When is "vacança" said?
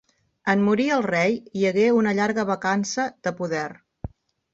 2.53-3.05